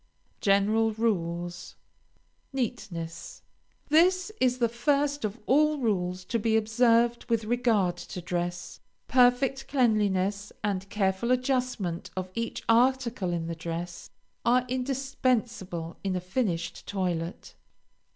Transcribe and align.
GENERAL 0.39 0.93
RULES. 0.93 1.75
NEATNESS 2.53 3.43
This 3.89 4.31
is 4.41 4.57
the 4.57 4.67
first 4.67 5.23
of 5.23 5.37
all 5.45 5.77
rules 5.77 6.25
to 6.25 6.39
be 6.39 6.57
observed 6.57 7.29
with 7.29 7.43
regard 7.43 7.97
to 7.97 8.19
dress. 8.19 8.79
Perfect 9.07 9.67
cleanliness 9.67 10.51
and 10.63 10.89
careful 10.89 11.29
adjustment 11.29 12.09
of 12.17 12.31
each 12.33 12.63
article 12.67 13.31
in 13.31 13.45
the 13.45 13.53
dress 13.53 14.09
are 14.43 14.65
indispensable 14.67 15.97
in 16.03 16.15
a 16.15 16.19
finished 16.19 16.87
toilet. 16.87 17.53